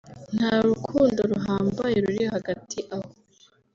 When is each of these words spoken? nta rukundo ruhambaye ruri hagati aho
nta 0.35 0.53
rukundo 0.67 1.19
ruhambaye 1.31 1.95
ruri 2.03 2.23
hagati 2.33 2.77
aho 2.95 3.09